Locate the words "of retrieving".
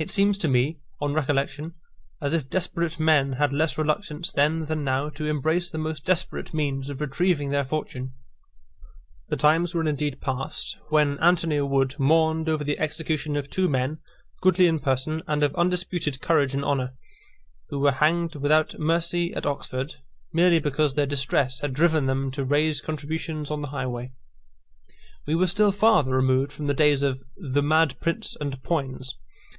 6.88-7.50